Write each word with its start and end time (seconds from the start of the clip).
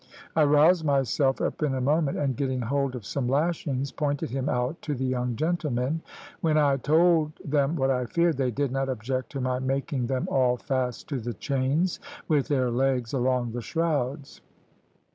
I 0.35 0.45
roused 0.45 0.83
myself 0.83 1.39
up 1.41 1.61
in 1.61 1.75
a 1.75 1.79
moment, 1.79 2.17
and 2.17 2.35
getting 2.35 2.61
hold 2.61 2.95
of 2.95 3.05
some 3.05 3.27
lashings, 3.29 3.91
pointed 3.91 4.31
him 4.31 4.49
out 4.49 4.81
to 4.81 4.95
the 4.95 5.05
young 5.05 5.35
gentlemen. 5.35 6.01
When 6.39 6.57
I 6.57 6.77
told 6.77 7.33
them 7.45 7.75
what 7.75 7.91
I 7.91 8.07
feared, 8.07 8.37
they 8.37 8.49
did 8.49 8.71
not 8.71 8.89
object 8.89 9.29
to 9.33 9.41
my 9.41 9.59
making 9.59 10.07
them 10.07 10.27
all 10.31 10.57
fast 10.57 11.07
to 11.09 11.19
the 11.19 11.35
chains 11.35 11.99
with 12.27 12.47
their 12.47 12.71
legs 12.71 13.13
along 13.13 13.51
the 13.51 13.61
shrouds. 13.61 14.41